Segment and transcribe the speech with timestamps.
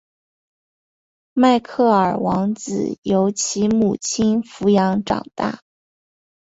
[1.33, 5.61] 迈克尔王子由其母亲抚养长大。